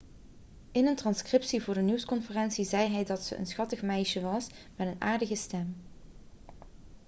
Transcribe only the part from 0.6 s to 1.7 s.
in een transcriptie